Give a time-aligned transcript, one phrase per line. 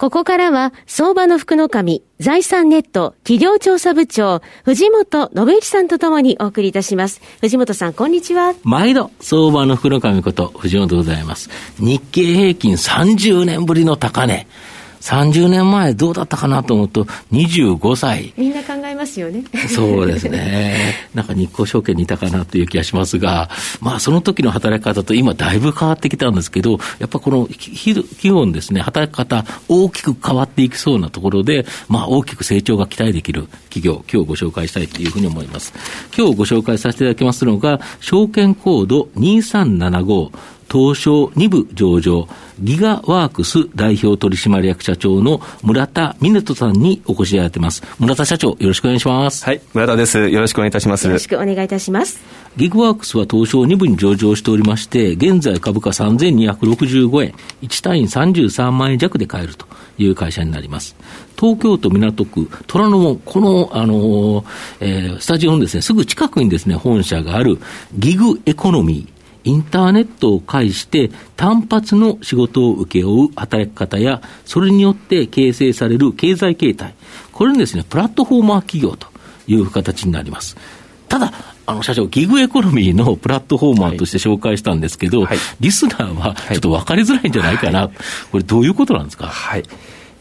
[0.00, 7.20] ここからは、相場の福の神、財産ネット企業調査部長、藤本信之さんとともにお送りいたします。
[7.40, 8.54] 藤本さん、こんにちは。
[8.62, 11.50] 毎度、相場の福の神こと、藤本でございます。
[11.80, 14.46] 日経平均30年ぶりの高値。
[15.00, 18.32] 30年前どうだったかなと思うと、25歳。
[18.36, 19.44] みんな考えますよね。
[19.68, 20.94] そうですね。
[21.14, 35.72] なんか日興証券にいたかなという気がしますが、まあその時の働き方と今だいぶ変わってきたんですけど、やっぱこの企業のですね、働き方大きく変わっていきそうなところで、まあ大きく成長が期待できる企業、今日ご紹介したいというふうに思います。
[36.16, 40.30] 今日ご紹介させていただきますのが、証券コード2375、
[40.70, 42.28] 東証2部上場、
[42.60, 47.82] ギガワークス代表取締役社長の村田峰人さんにお越しいただいてます。
[47.98, 49.44] 村田社長、よろしくお願いします。
[49.44, 50.28] はい、村田です。
[50.28, 51.06] よろしくお願いいたします。
[51.06, 52.20] よろしくお願いいたします。
[52.56, 59.66] ギグワークスは東証2部に上場しておりまして、現在株価3265円、1単位33万円弱で買えると
[59.96, 60.96] いう会社になります。
[61.38, 64.44] 東京都港区虎ノ門、この、あのー、
[64.80, 67.58] えー、スタジオのですね、すぐ近くにですね、本社がある
[67.96, 76.94] ギグエコノミー、インターネットを介して単発の仕事を請け負う働き方や、それによって形成される経済形態、
[77.32, 79.06] これにですね、プラットフォーマー企業と
[79.46, 80.56] いう形になります。
[81.08, 81.32] ただ、
[81.66, 87.90] あの社長、ギグエコノミーのプラットフォーマーとして紹介したんですけど、はい、リスナーはちょっと分かりづらいんじゃないかな、はい、
[88.32, 89.26] これ、どういうことなんですか？
[89.26, 89.62] はい、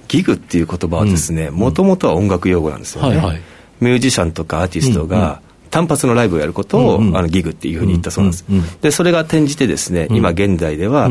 [0.07, 3.17] ギグっていう言葉はですね、もともとは音楽用語なんですよね。
[3.17, 3.41] はいはい、
[3.79, 11.09] ミュージシャンとかアーティストが、単発のライブをやることを、うんうん、あのギグっていうふうに言ったそうなんです、うんうん、でそれが転じてですね、今現代では、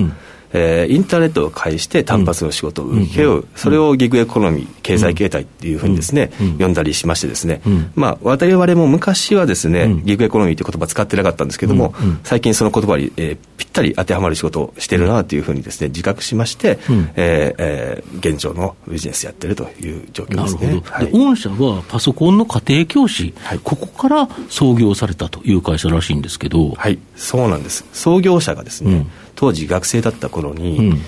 [0.56, 7.60] えー、インターネットを介して単発の仕事を請け負う、それをギグエコノミー、経済形態っていうふうにですね、呼んだりしましてですね、
[7.94, 11.94] まあ、我々も昔はですね、ギグエコノミーという言葉使ってなかったんですけども、
[12.24, 16.78] 最近その言葉に、えー、ぴったり当てはまる仕事をしてるなというふうにですね、自覚しまして、
[17.16, 20.82] えーえー、現状のビジネスやってるという状況ですね。
[20.84, 26.70] はい、御社はパソコンの家庭教師、はい、ここから創業されたという会社らしいんですけど。
[26.70, 27.84] はい、そうなんです。
[27.92, 29.06] 創業者がですね、
[29.36, 31.00] 当時学生だった頃に、うん、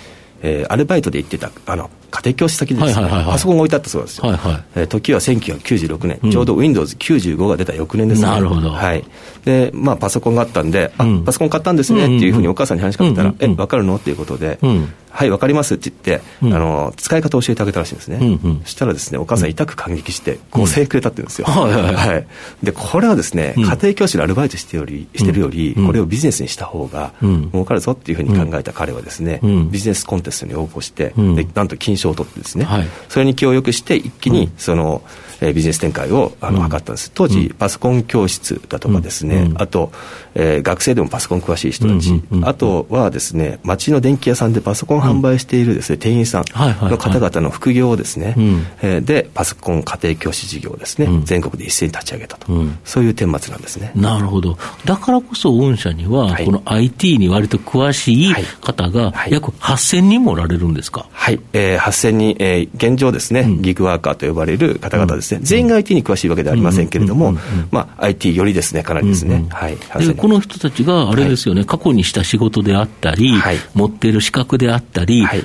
[0.43, 4.65] えー、アルバイトで行ってたあの家庭教師先でですね、パソコンが置いてあったそうですよ、はいはい。
[4.77, 9.05] えー、時は1996年、うん、ちょうど Windows95 が出た翌年ですね、なるほど、はい。
[9.45, 13.97] でまあ、パソコンがあったんで、うん、あパソコン買ったんですねっていうふうにお母さんに話しかけたら、うんうんうん、え分かるの？
[13.97, 22.25] っていうことで、うん、はい、分かりますって言って、うん、あの使い方を教えてあげたらしいんですね、うんうん、そしたらですねお母さん、痛く感激して、5000円くれたって言うんですよ、は
[22.63, 35.03] い、でこれはですね、家庭教師のアルバイトしてよりしてるより、これをビジネスにした方が儲かるぞっていうふうに考えた彼はですね、ビジネスコンテストに応募して、でなんと金賞を取ってですね、はい、それに気をよくして一気にその、
[35.41, 37.11] えー、ビジネス展開をあの図ったんです。
[37.13, 39.91] 当時、パソコン教室だとかですね、あと、
[40.35, 46.45] えー、学生でもパソコン詳しい人たち、あとはですね町の電気屋さんでパソコン販売しているですね、店員さん
[46.89, 48.35] の方々の副業をですね、
[48.83, 52.47] えー、でパソコン家庭教師事業をですね、全国で一斉に立ち上げたと、
[52.85, 53.93] そういう顛末なんですね。
[53.95, 54.57] なるほど。
[54.85, 61.07] だからこそ御社には、この IT に割と詳しい方が約8000人もおられるんですか？
[61.13, 67.37] はい、えー、8000人、えー、現状ですね、ギグワーカーと呼ばれる方々ですね、全員が IT に詳しいわけではありませんけれども、
[67.71, 73.33] まあ、IT よりですねかなりですね、はい、でこの人たちがあれですよね、過去にした仕事であったり、
[73.75, 74.88] 持っている資格であったり、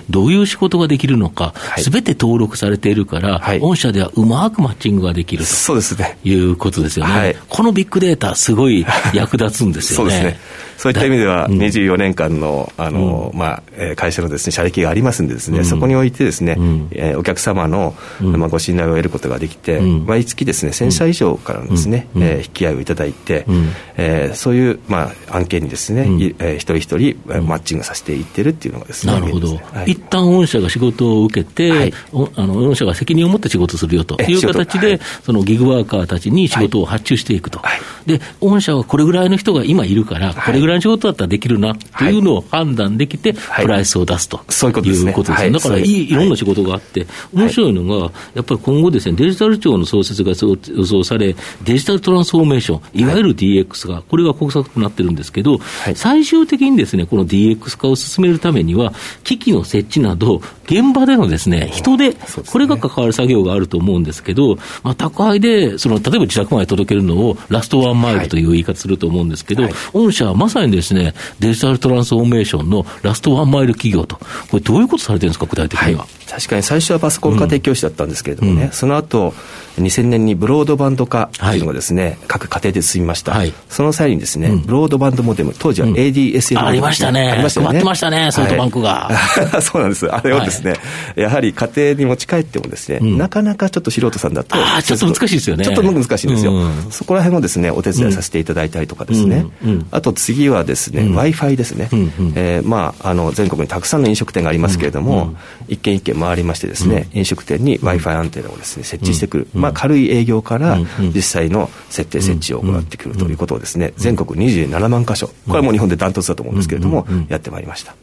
[0.10, 5.50] どういう仕事ができるのか、すべて登録されているから、御社ではうまくマッチングができると。
[5.50, 6.18] そうですね。
[6.24, 7.36] いうことですよね。
[7.50, 10.12] このビッグデータ、すごい役立つんですよね。
[10.12, 10.40] そうですね
[10.84, 31.94] そういった意味では、24年間のあの、うん、まあ、会社のです、ね、社歴がありますんでですね、うん、そこにおいてですね、うん、えー、お客様の、まあ、ご信頼を得ることができて、毎月ですね、1000社以上からのですね、うん、えー、引き合いをいただいて、うん、えー、そういう、まあ、案件にですね、うん、えー、一人一人、マッチングさせていってるっていうのがですね、なるほど、はい、一旦御社が仕事を受けて、はい、
[32.36, 45.14] あの御社が責任を持って仕事するよという形で、はい、そのギグワーカーたちに仕事を発注していくと、はい、で御社はこれぐらいの人が今いるから、これぐらい仕事だったらできるなというのを判断できて、プライスを出すと、そういうことですね。
[45.14, 45.52] すね。
[45.52, 50.34] だからいい、いろんな仕事があって、面白いのが、やっぱり今後ですね、デジタル庁の創設が
[50.76, 53.06] 予想され、デジタルトランスフォーメーション、い。
[53.06, 55.60] わゆる DX が、これが国策となってるんですけど、
[55.96, 58.94] 最終的にですね、この DX 化を進めるためには、
[59.24, 62.16] 機器の設置など、現場でのですね、人で、
[62.52, 76.08] これが関わる作業があると思うんですけど、まあ、宅配で、その、例えば自宅まで届けるのをラストワンマイルという言い方すると思うんですけど、御社はまさにですね、デジタルトランスフォーメーションのラストワンマイル企業と、これどういうことされてるんですか、具体的には。
[76.34, 79.36] 確かに最初はパソコン家庭教師だったんですけれどもね、うん、その後
[79.78, 87.68] 2000年にブロードバンド化というのがですね、はい、各家庭で進みました、はい、その際にですね、うん、ブロードバンドモデム、当時は ADSL、うん、ありましたね、ありましたね。
[87.68, 89.10] 配ってましたね、ソフトバンクが。
[89.12, 90.74] はい、そうなんです、あれをですね、
[91.16, 95.66] やはり家庭に持ち帰ってもですね、なかなかちょっと素人さんだと、あちょっと難しいですよね。
[95.66, 96.54] ちょっと難しいんですよ、
[96.90, 99.46] そこら辺をですね、お手伝いさせていただいたりとかですね、
[99.92, 101.90] あと次はですね、w i f i ですね、
[102.36, 105.36] えー、まあ、あの全国にたくさんの飲食店がありますけれども、
[105.68, 110.78] 一軒一軒回りましてですね、飲食店に w i f i アンテナをですね設置してくる、まあ、軽い営業から
[111.14, 115.28] 実際の設定設置を行ってくるということをですね全国27万箇所。
[115.28, 117.96] これはもう日本でダントツだと思うんですけれどもやってまいりました、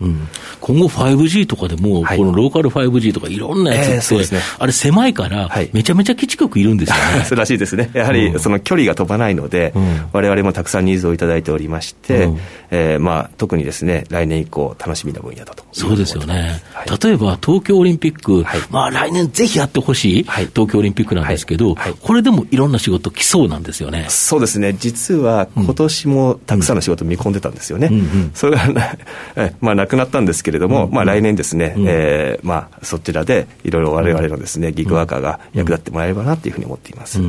[0.60, 7.24] 今後 5G とかでも、このローカル 5G とかいろんなやつって、あれ狭いから、めちゃめちゃ基地局いるんですよね。
[7.28, 7.90] そうらしいですね。
[7.94, 9.72] やはりその距離が飛ばないので、
[10.12, 12.30] われわれもたくさんニーズをいただいておりまして、
[12.70, 16.62] えー、まあ特にですね来年以降楽しみな分野だとそうですよね、
[17.02, 18.09] 例えば東京オリンピック、
[18.70, 24.06] まあ来年ぜひやってほしい、東京オリンピックなんですけど、これでもいろんな仕事来そうなんですよね。
[24.08, 24.74] そうですね。
[24.78, 27.90] 実は今年もたくさんの仕事見込んでたんですよね。
[28.34, 28.96] それが、
[29.60, 37.20] まあなくなったんですけれども、まあ来年ですね、えー、まあそちらでいろいろ我々のですね、ギグワーカーが役立ってもらえればなというふうに思っています。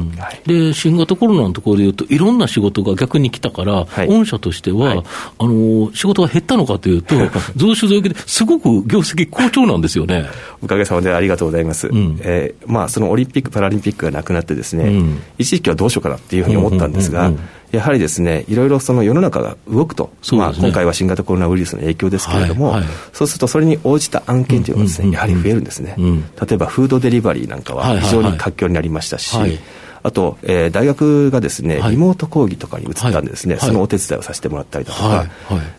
[0.45, 5.03] で、新型コロナのところでいうと、いろんな仕事が逆に来たから、御社としては、
[5.39, 7.15] あの、仕事が減ったのかというと、
[7.55, 10.25] 増収増益ですごく業績好調なんですよね。
[10.71, 11.89] おかげさまでありがとうございます。
[11.89, 17.29] うん、えー、まあそのオリンピック・パラリンピックがなくなってですね、うん、一時期はどうしようかなっていうふうに思ったんですが、
[17.71, 35.29] やはりですね、いろいろその世の中が動くと、ね、まあ、今回は新型コロナウイルスの影響ですけれども、はいはい、そうするとそれに応じた案件というのがですね、やはり増えるんですね、うん、例えばフードデリバリーなんかは非常に活況になりましたし、はいはいはいあと、えー、大学がですね、リモート講義とかに移ったんでですね、そのお手伝いをさせてもらったりだとか、はい。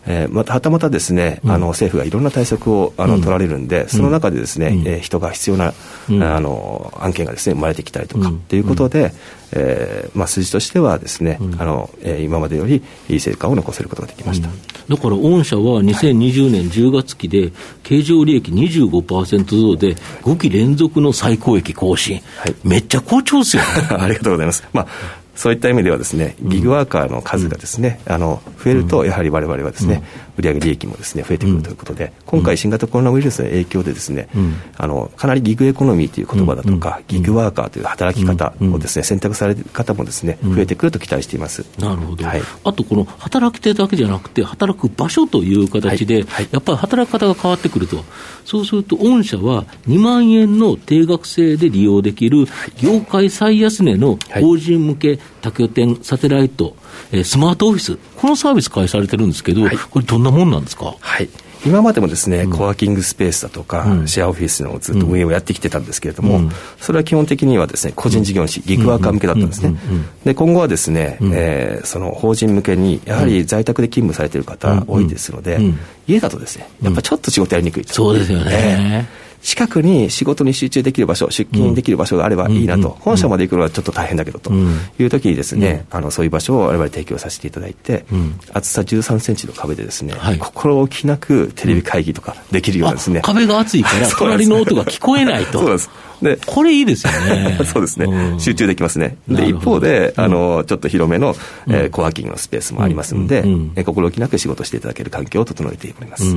[0.07, 5.73] えー、またはたまたですね、あの政府がいろんな対策をあの、取られるんで、その中でですね、えー、人が必要な、
[6.09, 9.13] あの案件がですね生まれてきたりとかっていうことで、
[9.55, 14.49] えーまあ、数字としてはですね、あのえー、今までよりいい成果を残せることができました、
[14.89, 17.51] だから御社は2020年10月期で、
[17.83, 24.63] 経常利益25%増で、5期連続の最高益更新、はい、めっちゃ好調ですよ、ね、 ありがとうございます。
[24.73, 30.03] まあそういった意味ではですね、ギグワーカーの数がですね、あの増えると、やはりわれわれはですね、
[30.37, 34.29] 売上利益もですね増えてくるということで、今回、新型コロナウイルスの影響でですね、
[34.77, 41.65] あのかなりギグエコノミーという言葉だとか、ギグワーカーという働き方をですね選択される方もですね増えてくると期待しています。
[41.79, 42.25] なるほど。
[42.25, 48.03] はい、あとこの働き手だけじゃなくて働く場所という形で、やっぱり働き方が変わってくると。
[48.45, 52.45] そうすると御社は2万円の定額制で利用できる
[52.81, 56.75] 業界最安値の法人向け多拠点サテライト、
[57.11, 60.95] えー、スマートオフィス、このサービス開始されてるんですけど、はい、これ、どんなもんなんですか？
[60.99, 61.29] はい。
[61.65, 69.77] 今までもですね、うん、コワーキングスペースだとか、うん、シェアオフィスのずっと運営をやってきてたんですけれども、うん、それは基本的にはですね、個人事業主、ギグワーカー向けだったんですね。
[70.25, 75.59] で、今後はですね、えー、その法人向けに、やはり在宅で勤務されている方多いですので、
[76.05, 79.07] 家だとですね、やっぱちょっと仕事やりにくいそうですよね。
[79.43, 88.05] えー近くに仕事に集中できる場所、出勤できる場所があればいいなと、本社まで行くのはちょっと大変だけどという時にですね、あのそういう場所を我々提供させていただいて、
[88.53, 93.21] 厚さ13センチの壁でですね、心置きなくテレビ会議とかできるようなですね。
[93.21, 95.59] 壁が厚いから、 隣の音が聞こえないと。
[95.61, 95.89] そうです。
[96.23, 97.59] でこれいいですよね。
[97.67, 98.07] そうですね、
[98.39, 99.17] 集中できますね。
[99.27, 101.35] で、一方で、あの、ちょっと広めの、
[101.67, 103.43] えー、コワーキングのスペースもありますので、
[103.75, 106.33] え心置きなく仕事していただける環境を整えております。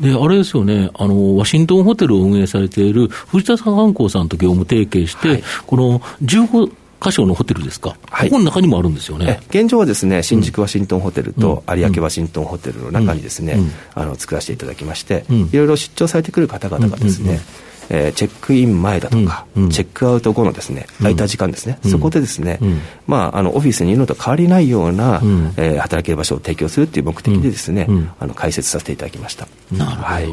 [0.00, 9.40] で、あれですよね、あの、ワシントンホテルを運営されている藤田さん観光さんと業務提携して、はい、この15箇所のホテルですか、はい、ここの中にもあるんですよね。
[9.48, 13.58] 現状はですね新宿ワシントンホテルと有明ワシントンホテルの中にですね、
[13.94, 17.40] あの作らせていただきまして、いろいろ出張されてくる方々がですね、
[17.90, 27.88] えー、チェックイン前だとか、うんうん、チェックアウト後のですね、空いた時間ですね、うん、そこでですね、うん、まあ、あのオフィスにいるのと変わりないような、うん、えー、働ける場所を提供するという目的でですね、
[28.20, 29.48] あの開設させていただきました。
[29.72, 30.28] なるほど、はい、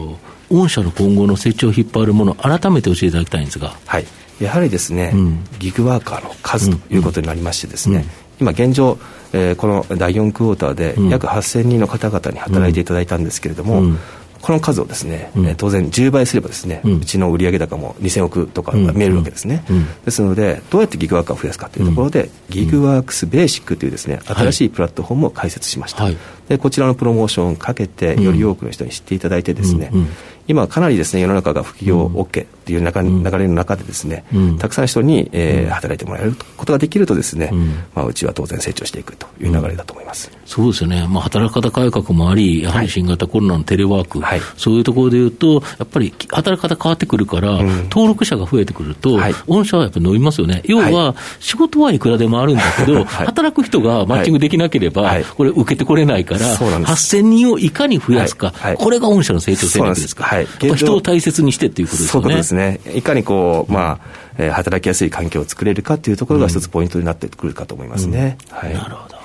[0.50, 3.76] 御社の今後の成長を引っ張るもの、改めて教えていただきたいんですが。
[3.86, 4.06] はい。
[4.40, 5.14] やはりですね、
[5.58, 8.06] ギグワーカーの数ということになりましてですね、
[8.40, 9.00] 今現状、
[9.34, 13.98] えー、この第4クォーターで約8000人の方々に働いていただいたんですけれども、
[14.48, 29.92] この数をですね、うん、当然10倍すればですね、うん、ちの売上高も2000億とか見えるわけですね、うん、ですのでどうやってギグワークを増やすかというところで、ギグワークスベーシックというですね新しいプラットフォームを開設しました、はい、でこちらのプロモーションをかけてより多くの人に知っていただいてですね、
[30.48, 34.26] 今かなりですね世の中が副業 OK っていう中、流れの中でですね、
[34.60, 37.50] たくさんの人に、えー、働いてもらえることができるとですね、
[37.96, 50.62] まあ、うちは当然成長していくという流れだと思います、そうですよね、まあ、働き方改革もありやはり新型コロナのテレワーク、はい、そういうところでいうとやっぱり働き方変わってくるから、登録者が増えてくると、はい、御社はやっぱり伸びますよね。
[50.66, 60.26] 要は、仕事はいくらでもあるんだけど、働く人がマッチングできなければ、これ受けてこれないから、8000人をいかに増やすか、これが御社の成長戦略ですか。
[60.26, 62.57] はい、人を大切にしてっていうことですね。
[62.58, 62.80] ね。
[62.94, 68.38] いかにこう、まあ、えー、働きやすい環境を作れるかっていうところが一つポイントになってくるかと思いますね。
[68.50, 69.17] うん、はい、なるほど。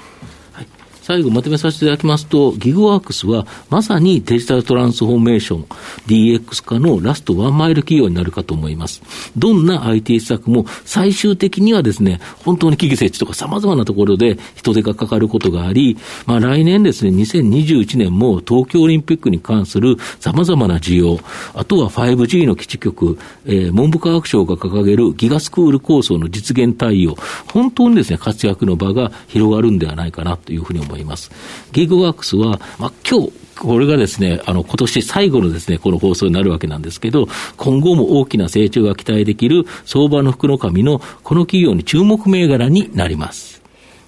[1.13, 5.65] 最後まとめさせていただきますと、ギグワークスはまさにデジタルトランスフォーメーション、
[6.07, 9.03] DX 化のラストワンマイル企業になるかと思います。
[9.37, 21.21] どんな IT 施策も最終的にはですね、本当に危機設置とか様々なところで人手がかかることがあり、まあ来年ですね、2021年も東京オリンピックに関する様々な需要、
[21.53, 27.17] あとは 5G の基地局、えー、文部科学省が掲げるギガスクール構想の実現対応、
[27.53, 31.02] 本当にですね、活躍の場が広がるんではないかなというふうに思います。
[31.03, 31.31] 思います。
[31.73, 43.63] ギグワークスは、まあ、今日、これがですね、あの、今年最後のですね、この放送になるわけなんですけど、今後も大きな成長が期待できる相場の福の神のこの企業に注目銘柄になります。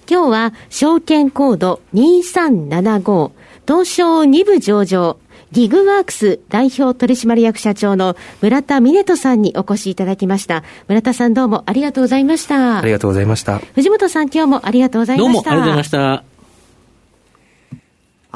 [0.09, 3.31] 今日は証券コード2375
[3.67, 5.17] 東証2部上場
[5.51, 10.63] ギグワークス代表取締役社長の村田峰人さんにお越しいただきました。
[10.89, 12.79] 村田さんどうもありがとうございました。
[12.79, 13.59] ありがとうございました。
[13.73, 15.33] 藤本さん今日もありがとうございました。
[15.33, 16.34] どうもありがとうございました。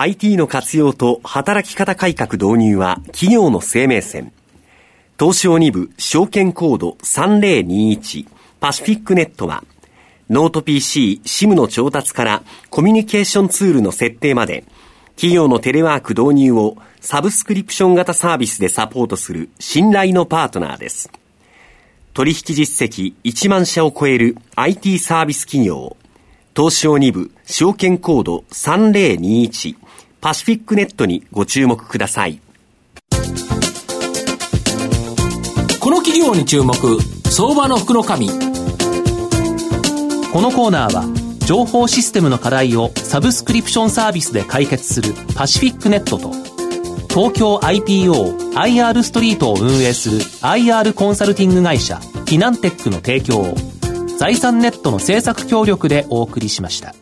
[0.01, 4.31] IT の活用と働き方改革導入は企業の生命線。
[5.19, 8.25] 東証2部証券コード3021
[8.61, 9.61] パシフィックネットは
[10.29, 14.63] ノート PC、SIM の調達からコミュニケーションツールの設定まで
[15.17, 21.11] 企業のテレワーク導入をサブスクリプション型サービスでサポートする信頼のパートナーです。
[22.13, 25.97] 取引実績1万社を超える IT サービス企業
[26.61, 29.77] 東証2部証券コード3021
[30.19, 32.41] パシフィックネットにご注目ください。
[35.79, 36.75] この企業に注目、
[37.29, 38.03] 相場の福の。
[38.03, 38.09] こ
[40.41, 41.05] のコーナーは、
[41.45, 46.33] 情報システムの課題をサブスクリプションサービスで解決するパシフィックネットと、
[47.07, 53.55] 東京 IPO IR ストリートを運営する IR コンサルティング会社フィナンテックの提供を
[54.19, 56.93] 財産ネットの政策協力でお送りしました。